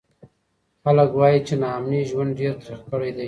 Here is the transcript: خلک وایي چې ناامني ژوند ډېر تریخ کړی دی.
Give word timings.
خلک 0.83 1.09
وایي 1.19 1.39
چې 1.47 1.53
ناامني 1.63 2.01
ژوند 2.09 2.31
ډېر 2.39 2.53
تریخ 2.61 2.81
کړی 2.91 3.09
دی. 3.15 3.19